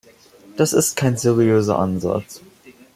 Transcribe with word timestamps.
Das 0.57 0.73
ist 0.73 0.95
kein 0.95 1.15
seriöser 1.15 1.77
Ansatz. 1.77 2.41